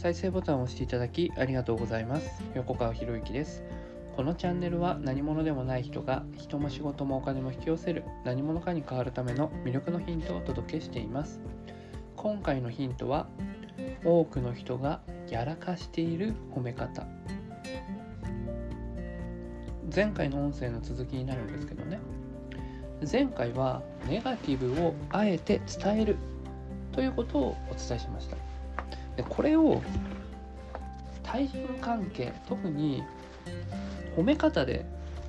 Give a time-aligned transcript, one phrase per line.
[0.00, 2.42] 再生ボタンを押していただきありがとうございます。
[2.54, 3.62] 横川博之です。
[4.16, 11.38] このチャンネルは何者でもない人が人も仕事もお金も引き寄せる何者かに変わるための魅力のヒントをお届けしています。
[12.16, 13.28] 今回のヒントは
[14.02, 17.06] 多くの人がやらかしている褒め方。
[19.94, 22.00] 前回の音声の続きになるんですけどね。
[23.12, 26.16] 前回はネガティブをあえて伝える
[26.90, 28.49] ということをお伝えしました。
[29.16, 29.82] でこれを
[31.22, 33.02] 対人関係特に
[34.16, 34.84] 褒め方で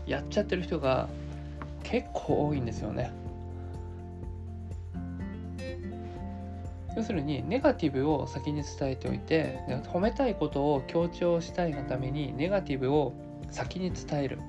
[0.05, 1.07] やっちゃってる人が
[1.83, 3.11] 結構多いんですよね。
[6.95, 9.59] 要するにネガティブを先に伝えておいて
[9.93, 13.13] 褒めたいことを強調したいがためにネガティブを
[13.49, 14.39] 先に伝える。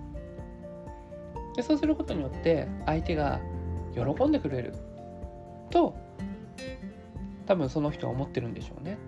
[1.54, 3.40] でそうすることによって相手が
[3.94, 4.74] 喜んでくれる
[5.70, 5.94] と
[7.46, 8.98] 多分その人は思ってるんでしょうね。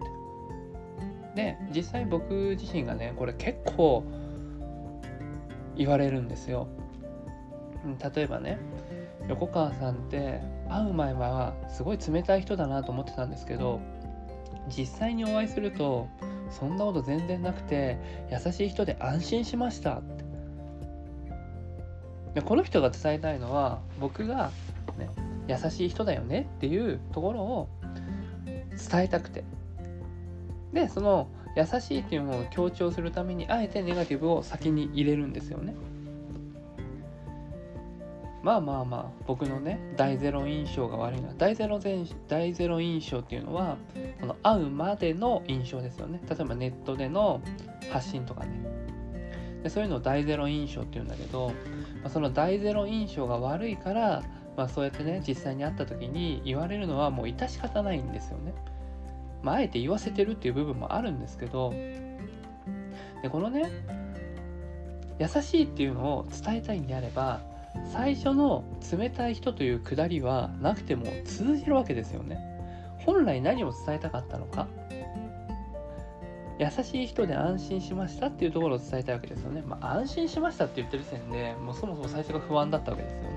[1.35, 4.05] で実際僕自身がねこれ結構
[5.77, 6.69] 言われるんですよ。
[8.15, 8.59] 例えばね
[9.29, 13.81] 横川さんって会う前はすごい冷たい人だなと思ってたんですけど
[14.75, 16.09] 実際にお会いすると
[16.51, 17.99] そんなこと全然なくて
[18.31, 20.25] 優しい人で安心しましたって。
[22.35, 24.51] でこの人が伝えたいのは僕が、
[24.99, 25.09] ね、
[25.47, 27.69] 優しい人だよねっていうところを
[28.91, 29.45] 伝えたくて。
[30.75, 35.75] でその優しいっていうものを強調するためにあえてネガティブを先に入れるんですよね。
[38.43, 43.79] まあまあまあ僕のね大ゼロ印象が悪いのは大ゼロ前大ゼロ印象っていうのは
[44.21, 46.21] この会うまでの印象ですよね。
[46.29, 47.41] 例えばネットでの
[47.91, 48.61] 発信とかね。
[49.63, 51.53] でそういうのを大ゼロ印象っていうんだけど
[52.05, 54.23] まあ、その大ゼロ印象が悪いから、
[54.57, 58.55] まあ、そうやってね実際に会った時に言われるのはもう致し方ないんですよね。
[59.45, 61.71] まあ、えて言わせてるっていう部分もあるんですけど
[63.23, 63.71] でこのね
[65.19, 67.41] 優しいっていうのを伝えたいんであれば
[67.93, 72.39] 最初の冷たい人というくだりはなくても通じるわけですよね。
[73.05, 74.67] 本来何を伝えたかったのか
[76.59, 79.63] 優しい人で安心しましたっていうところを伝えたいわけですよね。
[79.67, 83.29] まあ、安心しましたって言ってる時点でもうそもそも最初が不安だったわけですよね。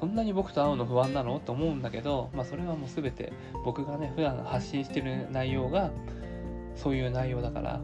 [0.00, 1.40] そんなに僕と会うの不安なの？
[1.40, 3.32] と思うんだけど、まあ、それはもう全て
[3.64, 5.90] 僕がね普段発信してる内容が
[6.76, 7.80] そういう内容だから、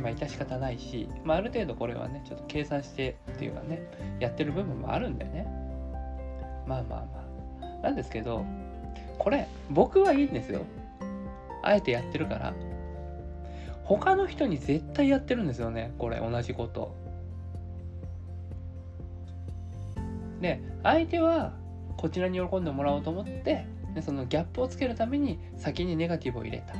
[0.00, 3.82] まあ、致し方ないし、まあ、ある程度これはねちょっと計算してっていうかね
[4.18, 5.46] やってる部分もあるんだよね。
[6.66, 7.82] まあまあまあ。
[7.82, 8.44] なんですけど
[9.18, 10.62] これ僕はいいんですよ。
[11.62, 12.54] あえてやってるから
[13.84, 16.96] 他の人に絶対やってるんですよねこれ同じこと
[20.40, 21.52] で相手は
[21.96, 23.66] こちらに喜んでもらおうと思って
[24.00, 26.74] そのギャップをつけるために先にネガティブを入れた。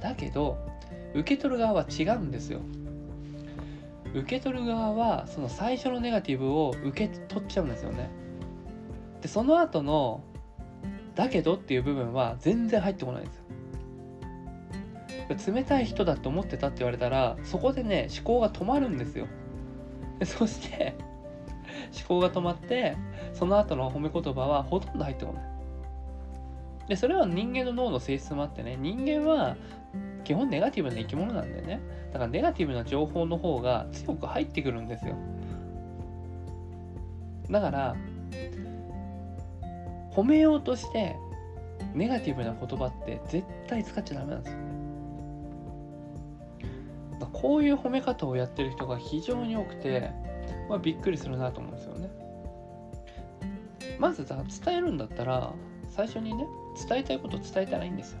[0.00, 0.56] だけど
[1.14, 2.60] 受け取る側は違うんですよ。
[4.14, 8.10] 受け取る側はその最初のネガティブを受け取っちゃうんですよね。
[9.20, 10.22] でその後の
[11.14, 13.36] だけどっていう部分は全然入ってこないんです
[15.48, 15.54] よ。
[15.54, 19.26] 冷たい人だと思ってたって言われたらそこでね思考が止まるんですよ。
[20.24, 20.94] そして
[21.96, 22.96] 思考が止まって
[23.32, 25.42] その後の褒め言葉はほとんど入ってこない。
[26.88, 29.56] でそれは人間の脳の性質もあってね人間は
[30.24, 31.80] 基本ネガティブな生き物なんでね。
[32.12, 35.14] だからネガティブな情報の方が強く入ってくるんですよ。
[37.50, 37.96] だから
[40.12, 41.16] 褒めようとして
[41.94, 44.58] ネガティブな言葉って絶対使っちゃダメなんですよ
[47.32, 50.10] こういう褒め方をやってる人が非常に多くて、
[50.68, 52.10] まあ、びっくりするなと思うんですよね。
[53.98, 55.52] まずさ伝えるんだったら
[55.88, 56.46] 最初にね
[56.88, 58.18] 伝えたいこと伝えたらいいんですよ。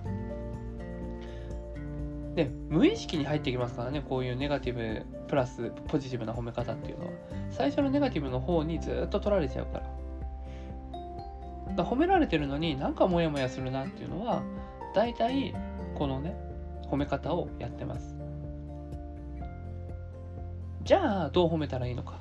[2.34, 7.12] で無意識に入ってきますからねこういうネガティブプラスポジティブな褒め方っていうのは
[7.50, 9.84] 最初のネガティブの方にずっと取られちゃうから。
[11.70, 14.42] だから褒められてるのになんかモヤモヤするなっていうのは
[14.94, 15.54] 大体
[15.94, 16.36] このね
[16.90, 18.17] 褒め方をやってます。
[20.88, 22.18] じゃあどう褒めたらいいのか。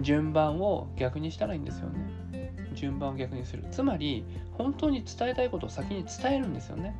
[0.00, 2.54] 順番を逆にしたらいいんですよね。
[2.72, 3.64] 順番を逆にする。
[3.70, 6.96] つまり本当に伝えたいことを先に伝えるんですよね。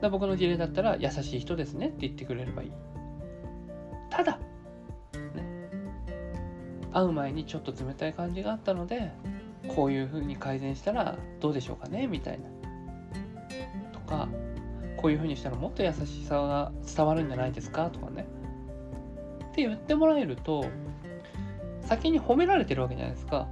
[0.00, 2.72] だ僕の事例だったら優しい人ですねって言ってくれればいい。
[4.10, 4.40] ただ、ね、
[6.92, 9.10] 会う前にちょっと冷たい感じがあったので
[9.66, 12.46] こういう風に改善したらどうでしょうかねみたいな。
[13.92, 14.28] とか
[14.96, 18.35] こういう風にしたらもっと優しさが伝わるんじゃないですかとかね。
[19.56, 20.66] って言ってもらえると
[21.80, 23.48] 先に褒められてるわけじゃないですか。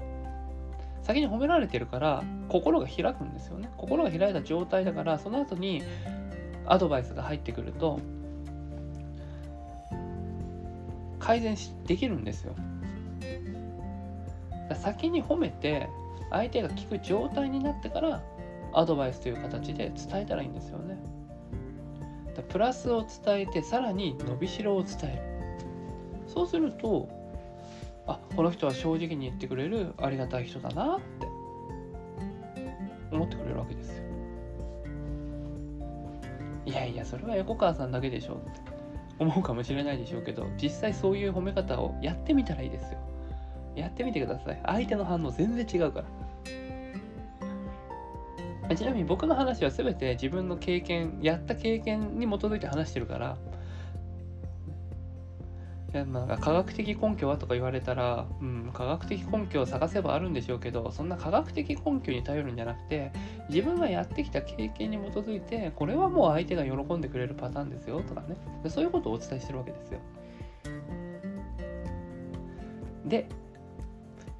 [1.02, 3.70] 先に褒められてるから心が開くんですよね。
[3.78, 5.82] 心が開いた状態だからその後に
[6.66, 8.00] アドバイスが入ってくると
[11.20, 11.56] 改善
[11.86, 12.54] できるんですよ。
[14.74, 15.88] 先に褒めて
[16.28, 18.22] 相手が聞く状態になってから
[18.74, 20.98] アドバイスという形で伝えたらいいんですよね。
[22.50, 25.33] プラスを伝えてさらに伸びしろを伝える。
[26.34, 27.08] そうすると
[28.06, 31.28] あこの人は正直に言ってくれるありがたい人だなって
[33.12, 34.04] 思ってくれるわけですよ。
[36.66, 38.60] いやいやそれは横川さんだけでしょって
[39.18, 42.98] 思うかもしれないでしょうけど実際そういう褒め方をやってみたらいいですよ。
[43.76, 44.60] やってみてください。
[44.64, 46.02] 相手の反応全然違うか
[48.68, 48.76] ら。
[48.76, 53.36] ちなみに僕の話は全て自分の経験やった経験に基づいて話してるから
[56.02, 63.12] なんか科学的根拠はとか言われたら、うん、科学的根拠を探せばあるんでしょうけどそんな科学的根拠に頼るんじゃなくて
[63.48, 68.36] 自分がやってきた経験に基づいてこれはもう相手が喜んでくれるパターンですよとかね。
[68.68, 70.00] そういうことをお伝えしてるわけですよ。
[73.06, 73.28] で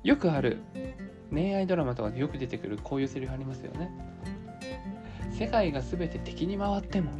[0.03, 0.59] よくある
[1.31, 3.91] 恋愛ドラマとかでよく出てくるこういうセリフありますよね。
[5.31, 7.13] 世界が全て敵に回っても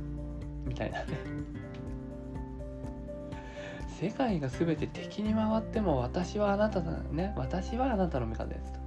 [0.67, 1.64] みたいなね。
[4.01, 7.33] 世界が全て敵に回っても私はあなただね。
[7.37, 8.79] 私はあなたの味方ですと。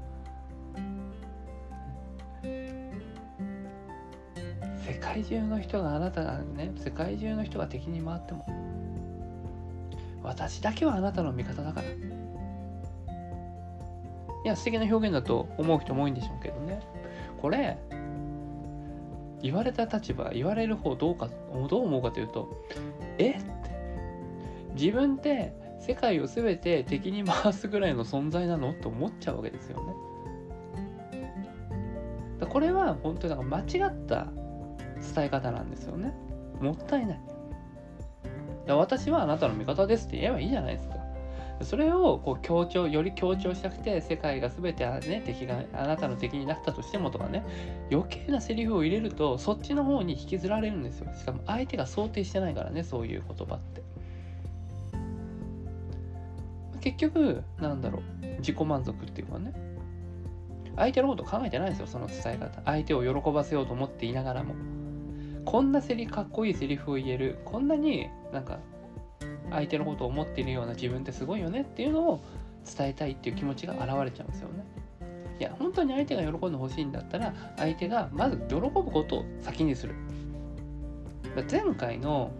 [4.85, 8.45] 世界中の人があなたがね世界中の人が敵に回っても
[10.23, 11.87] 私だけはあなたの味方だから。
[11.87, 11.91] い
[14.45, 16.79] や素敵な表現だと思う人も多いんでしょうけどね。
[17.41, 17.77] これ
[19.41, 21.29] 言われた立場言われる方どうか
[21.69, 22.49] どう思うかというと
[23.17, 23.76] えって
[24.79, 29.93] 自分って世界を全て敵に回すぐらいの存在なのと思っちゃうわけですよね。
[32.45, 34.27] これは本当になんか間違った
[35.15, 36.13] 伝え方なんですよね。
[36.61, 37.21] もったいない。
[38.67, 40.97] 私はあなたの味方ですって言えばいいじゃないですか。
[41.61, 47.43] それをこう強調より強調したくて世界が全て、ね、敵があなたの敵になったとしてもとかね
[47.91, 51.11] 余計なセリフを入れるとそっちの方に引きずられるんですよ。
[51.15, 53.81] しかも相手が想定してないからねそういう言葉って。
[56.81, 59.53] 結局なんだろう自己満足っていうかね。
[60.75, 62.61] 相手のこと考えてないんですよその伝え方。
[62.65, 64.55] 相手を喜ばせようと思っていながらも。
[65.45, 67.39] こんなセリかっこいいセリフを言える。
[67.45, 68.59] こんなになんか
[69.49, 72.21] 相手のことを思っているような自分ってすごいよねっていうのを
[72.65, 74.65] 伝えたいっていう気持ちが現れちゃうんですよね。
[75.39, 79.95] いや本当に相手が喜んでほしいんだったら相手がまず喜ぶことを先にする。
[81.49, 82.31] 前回の、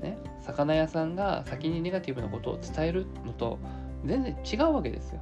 [0.00, 3.58] ね、魚屋さんが先にネガティブなことを伝えるのと
[4.04, 5.20] 全然違うわけですよ。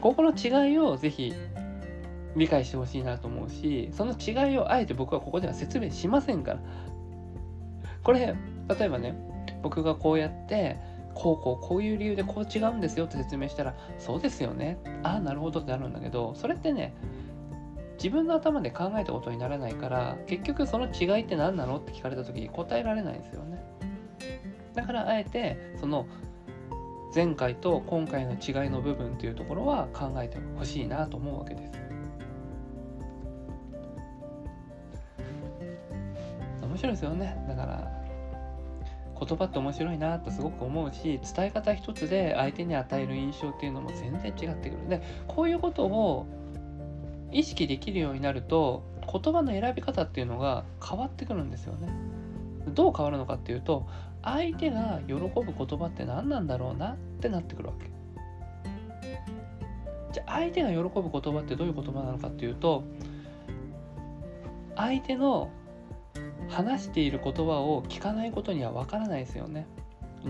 [0.00, 1.34] ここの違いをぜひ
[2.36, 6.60] 理解してほしいなと思うしその違いをあえて僕はここでは説明しませんから
[8.02, 8.36] これ
[8.68, 9.18] 例えばね
[9.62, 10.78] 僕がこうやって
[11.14, 16.94] こうこうこういう理由でこう違うんですよって説明したらそうですよねああなるほどってなるんだけどそれってね
[17.98, 23.62] 自分の頭で考えたことにならないから結局その違いって何なのって聞かれた時に答えられないんですよね。
[24.74, 26.06] だからあえてその
[27.12, 31.72] 前回と今回の違いの部分っていうところは考えてほしいなと思うわけです。
[36.62, 37.44] 面白いですよね。
[37.48, 37.98] だから
[39.18, 44.88] 言葉って面白いなとすごく思うし伝え方一つで相手に与える印象っていうのも全然違ってくる。
[44.88, 46.26] でこういうことを
[47.32, 51.88] 意識できるようになると言葉の選び方っていうのが変わってくるんですよね。
[52.74, 53.86] どう変わるのかっていうと
[54.22, 57.90] 相手が喜ぶ言葉って何なんだろうなってなってくるわけ。
[60.12, 62.84] じゃあ相手が喜ぶ言葉ってどういう言葉なのかっていうと
[64.76, 65.50] 相手の
[66.48, 69.66] 話している言葉を聞かないことにはわからないですよね。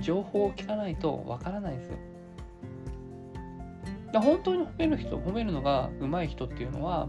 [0.00, 1.96] 情報を聞かないとわからないですよ。
[4.12, 7.08] 本当に褒める人褒めるのが上手い人っていうのは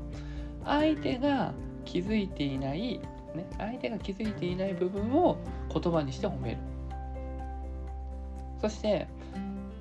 [0.66, 1.54] 相手が
[1.86, 3.00] 気づいていない、
[3.36, 5.38] ね、相手が気づいていない部分を
[5.74, 6.58] 言葉にして褒める
[8.62, 9.08] そして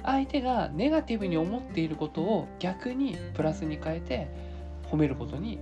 [0.04, 4.28] 相手がネガティブに思っていることを逆にプラスに変えて
[4.90, 5.58] 褒めることに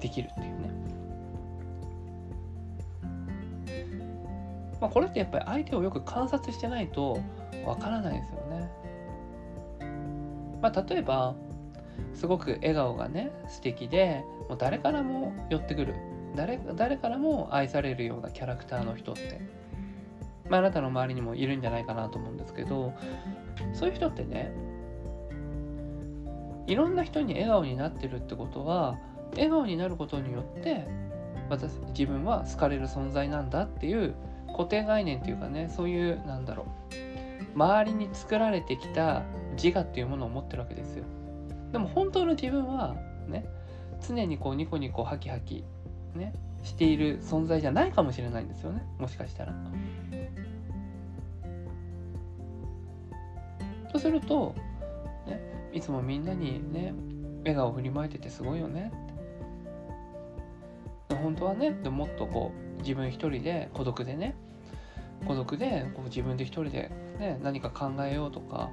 [0.00, 0.80] できるっていうね
[4.80, 7.20] まあ、これってやっぱり相手をよく観察してないと
[7.66, 8.49] わからないですよね。
[10.62, 11.34] まあ、例えば
[12.14, 15.94] すごく笑顔がね素敵でもう誰からも寄ってくる。
[16.36, 19.40] 誰誰からも愛されるようなキャラクターの人って。
[20.50, 22.92] まあ、あなたの周りにもいるんじゃないかなと思うんですけど
[23.72, 24.52] そういう人ってね
[26.66, 28.98] いろんな人に笑顔になってるってことは
[29.34, 30.86] 笑顔になることによって
[31.48, 34.14] 私自分は好かれる存在なんだっていう
[34.48, 39.22] 固定概念っていうかねそういうなんだろう周りに作られてきた
[39.56, 41.04] 自我っていうものを持ってるわけですよ。
[41.72, 42.94] でも本当の自分は
[43.28, 43.46] ね
[44.06, 45.64] 常にこうニコニコハキハキ
[46.14, 48.82] ねしている存在じゃないかもしれないんですよね。
[48.98, 49.54] もしかしたら。
[53.92, 54.54] とすると、
[55.26, 55.40] ね、
[55.72, 56.94] いつもみんなにね
[57.40, 58.92] 笑顔を振りまいててすごいよね。
[61.22, 64.36] 本当はねでもっとこう自分一人で孤独でね
[65.26, 68.70] 孤独でこう自分で一人で、ね、何か考えようとか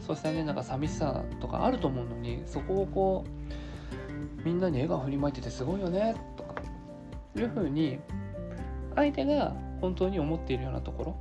[0.00, 6.54] そうしたねなんか寂しさとかあると思うのにそこをこうみんなに笑顔振りまいててすごいよねとか
[7.36, 7.98] いうふうに
[8.94, 11.16] 相手が本当に思っているようなところ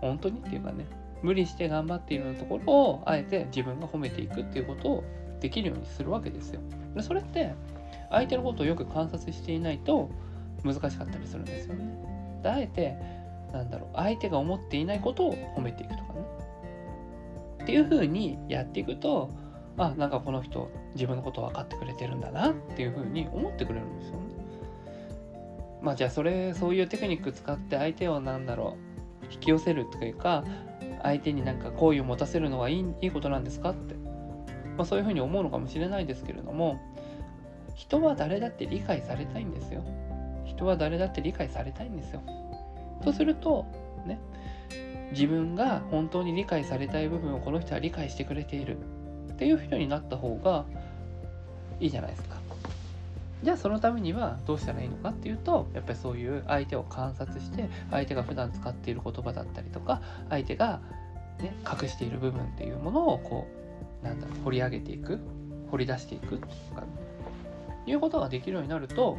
[0.00, 0.86] 本当にっていうかね
[1.22, 5.04] 無理して頑張っているようなところをあえて自分が褒めていくっていうことを
[5.40, 6.60] できるようにするわけですよ。
[6.94, 7.54] でそれって
[8.10, 10.10] 相手のことをよく観察していないと
[10.64, 12.40] 難しかったりするんですよね。
[12.42, 12.96] であえて
[13.52, 16.20] なんだろう相手が思っていないことを褒めていくとかね。
[17.66, 19.28] っていう風にやっていくと
[19.76, 24.20] あなんかこの人自分のこと分かってくれてるんだなっていう風に思ってくれるんですよね。
[25.82, 28.76] まあじゃあそれそういうテクニック使って相手をなんだろ
[29.22, 30.44] う引き寄せるというか
[31.02, 33.70] 相手になんか好意を持たせるのはいいいいことなんですか？
[33.70, 33.94] って、
[34.76, 36.80] まあ、そういうふうに思うのかもしれないですけれども
[37.74, 39.82] 人は誰だって理解されたいんですよ。
[40.44, 42.22] 人は誰だって理解されたいんですよ。
[43.02, 43.66] とすると
[44.06, 44.20] ね
[45.12, 48.76] 自分が本当に理解されたい部分をこの人は理解してくれている
[49.32, 50.64] っていう人になった方が
[51.80, 52.36] いいじゃないですか
[53.42, 60.80] じゃあそのためにはどうしたらいいのかっていうとやっぱりそういう相手を観察して相手が普段使っている言葉だったりとか相手が、
[61.38, 63.46] ね、隠している部分っていうものをこ
[64.02, 65.20] うなんだろう掘り上げていく
[65.70, 66.84] 掘り出していくとか
[67.86, 69.16] いうことができるようになると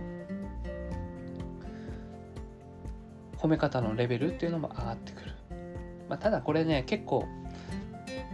[3.38, 5.32] 褒め方のレベルっていうのも上がってくる。
[6.10, 7.26] まあ、ただこれね結構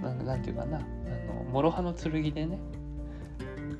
[0.01, 2.59] なんていうかなあの諸刃の剣でね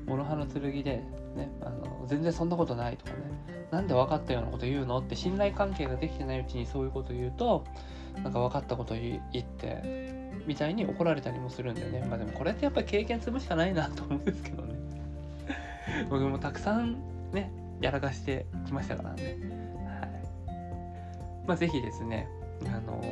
[0.06, 1.02] 諸刃の剣で
[1.34, 3.18] ね、あの全然そんなことないとかね
[3.70, 7.64] なんで分かったようなこと言うのって信頼関係ができてないうちにそういうこと言うと
[8.22, 12.06] なんか分かったこと言ってみたいに怒られたりもするんだよね。
[12.08, 14.74] まあでもこれってやっぱり経験積むしかないなと思うんですけどね。
[16.08, 16.96] 僕もたくさん
[17.32, 19.24] ねやらかしてきましたからね。
[19.24, 21.46] はい。
[21.48, 22.28] まあ是非ですね
[22.66, 23.02] あの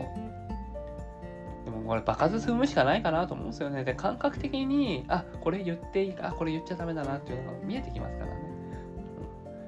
[1.86, 3.84] これ場数踏むしかないかなと思うんですよね。
[3.84, 8.40] で、感覚的に、あ、これ言っていいか、あ、これ言っちゃダメだなっていうのが見えてきますからね。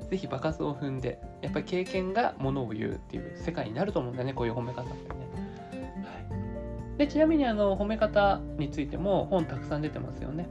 [0.02, 5.28] うん、ぜひ場数を踏んで、やっぱり経験がものを言うっていう世界になると思うんだよね、こういう褒め方ってね。
[6.02, 10.46] はい、で、ちなみにあの、褒め方についても本たくさん出てますよね。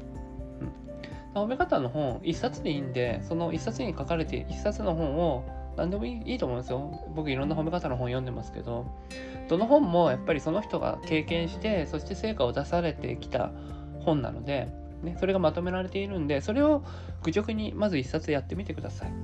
[1.35, 7.03] うん、褒め方の本、一冊でいいんで、その一冊に書かれて、一冊の本を何でもいいと思うんですよ。
[7.15, 8.85] 僕いろんな褒め方の本読んでますけど、
[9.47, 13.51] どの本もやっぱりその人が経験して、そして成果を出されてきた
[13.99, 14.69] 本なので、
[15.01, 16.83] ね、それがまとめられているんで、それを
[17.23, 19.11] 愚直にまず一冊やってみてください。
[19.11, 19.15] ね、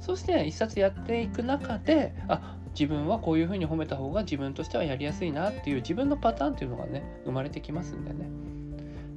[0.00, 8.28] そして一冊やっていく中で、あ自分はこういうふうに褒めた方が自分としてはやりやすいなっていう自分のパターンっていうのがね、生まれてきますんでね。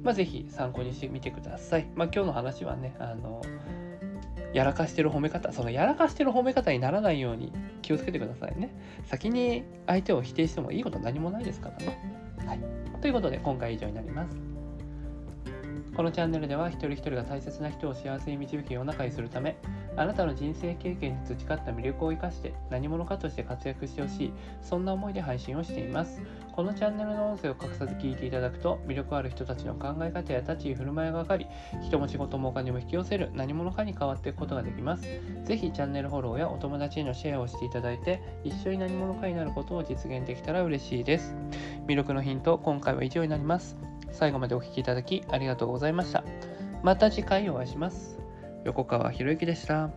[0.02, 1.86] まあ、ぜひ参考にしてみてください。
[1.96, 3.42] まあ、今日の話はね、あの、
[4.52, 8.74] やらかしてる褒め方そのやらかしてる褒め方にならないように気をつけてくださいね。
[9.04, 11.98] 先に相手を否定してもいいこと何もないですからね。
[12.46, 12.60] はい。
[13.00, 14.36] ということで今回以上になります。
[15.96, 19.56] このチャンネルでは一人一人が大切な人を幸せに導き世の中にするため
[19.96, 26.20] あなたの人生経験に培った魅力を生かして何者かとして活躍してほしいそんな思いで配信をしています
[26.52, 31.46] このチャンネルの音声を隠さず聞いていただくと魅力ある人たちの考え方や立ち居振る舞いが分かり
[31.82, 35.02] 人も仕事もお金も引き寄せる何者かに変わっていくことができます
[35.44, 41.34] ぜひチャンネルフォローやお友達へのシェアをしていただいて一緒に何者かになることを実現できたら嬉しいです
[41.86, 43.76] 魅力のヒント今回は以上になります
[44.12, 46.24] 最後までお聴きいただきありがとうございました。
[46.82, 48.25] また次回お会いします。
[48.66, 49.90] 横川博之でした。